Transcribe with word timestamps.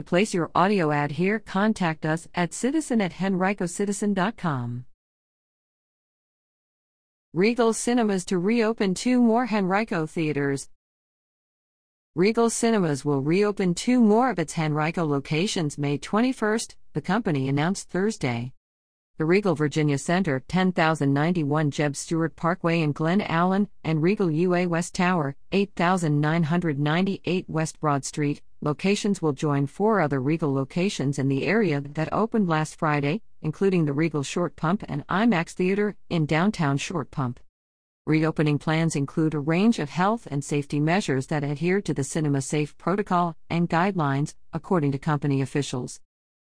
To 0.00 0.04
place 0.04 0.32
your 0.32 0.50
audio 0.54 0.92
ad 0.92 1.10
here, 1.10 1.38
contact 1.38 2.06
us 2.06 2.26
at 2.34 2.54
citizen 2.54 3.02
at 3.02 3.12
henricocitizen.com. 3.12 4.86
Regal 7.34 7.74
Cinemas 7.74 8.24
to 8.24 8.38
reopen 8.38 8.94
two 8.94 9.20
more 9.20 9.46
Henrico 9.48 10.06
theaters. 10.06 10.70
Regal 12.14 12.48
Cinemas 12.48 13.04
will 13.04 13.20
reopen 13.20 13.74
two 13.74 14.00
more 14.00 14.30
of 14.30 14.38
its 14.38 14.58
Henrico 14.58 15.04
locations 15.04 15.76
May 15.76 15.98
21st, 15.98 16.76
the 16.94 17.02
company 17.02 17.50
announced 17.50 17.90
Thursday. 17.90 18.54
The 19.20 19.26
Regal 19.26 19.54
Virginia 19.54 19.98
Center, 19.98 20.40
10091 20.48 21.70
Jeb 21.70 21.94
Stuart 21.94 22.36
Parkway 22.36 22.80
in 22.80 22.92
Glen 22.92 23.20
Allen, 23.20 23.68
and 23.84 24.00
Regal 24.00 24.30
UA 24.30 24.66
West 24.66 24.94
Tower, 24.94 25.36
8998 25.52 27.44
West 27.46 27.78
Broad 27.80 28.06
Street, 28.06 28.40
locations 28.62 29.20
will 29.20 29.34
join 29.34 29.66
four 29.66 30.00
other 30.00 30.22
Regal 30.22 30.54
locations 30.54 31.18
in 31.18 31.28
the 31.28 31.44
area 31.44 31.82
that 31.82 32.10
opened 32.10 32.48
last 32.48 32.76
Friday, 32.76 33.20
including 33.42 33.84
the 33.84 33.92
Regal 33.92 34.22
Short 34.22 34.56
Pump 34.56 34.86
and 34.88 35.06
IMAX 35.08 35.50
Theater 35.50 35.96
in 36.08 36.24
downtown 36.24 36.78
Short 36.78 37.10
Pump. 37.10 37.40
Reopening 38.06 38.58
plans 38.58 38.96
include 38.96 39.34
a 39.34 39.38
range 39.38 39.78
of 39.78 39.90
health 39.90 40.26
and 40.30 40.42
safety 40.42 40.80
measures 40.80 41.26
that 41.26 41.44
adhere 41.44 41.82
to 41.82 41.92
the 41.92 42.04
Cinema 42.04 42.40
Safe 42.40 42.74
protocol 42.78 43.36
and 43.50 43.68
guidelines, 43.68 44.34
according 44.54 44.92
to 44.92 44.98
company 44.98 45.42
officials. 45.42 46.00